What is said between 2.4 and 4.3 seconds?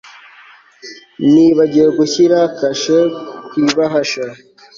kashe ku ibahasha